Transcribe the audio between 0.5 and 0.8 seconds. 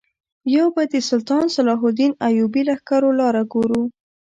یو